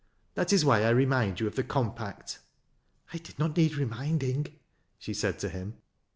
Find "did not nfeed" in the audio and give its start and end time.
3.19-3.77